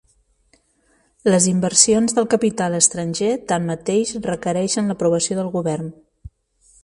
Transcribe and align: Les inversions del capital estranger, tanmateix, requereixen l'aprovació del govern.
Les 1.31 1.45
inversions 1.51 2.15
del 2.19 2.27
capital 2.31 2.77
estranger, 2.79 3.29
tanmateix, 3.51 4.15
requereixen 4.31 4.91
l'aprovació 4.93 5.37
del 5.41 5.53
govern. 5.59 5.93